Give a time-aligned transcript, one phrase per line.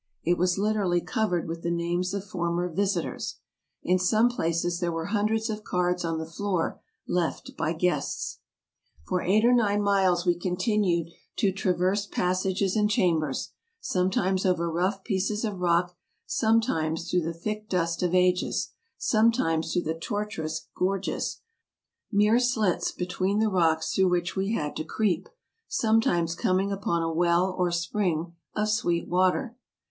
[0.23, 3.35] It was literally covered with the names of former visitors.
[3.83, 8.39] In some places there were hundreds of cards on the floor, left by guests.
[9.05, 15.03] For eight or nine miles we continued to traverse passages and chambers, sometimes over rough
[15.03, 15.95] pieces of rock,
[16.25, 19.93] some 66 TRAVELERS AND EXPLORERS times through the thick dust of ages, sometimes through the
[19.99, 21.41] tortuous gorges—
[22.11, 25.29] mere slits between the rocks through which we had to creep—
[25.67, 29.55] sometimes coming upon a well or spring of sweet water.